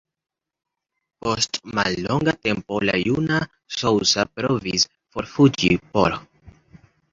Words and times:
Post 1.25 1.59
mallonga 1.79 2.33
tempo, 2.47 2.79
la 2.91 2.97
juna 3.03 3.39
Sousa 3.77 4.27
provis 4.41 4.89
forfuĝi 5.13 5.73
por. 5.95 6.21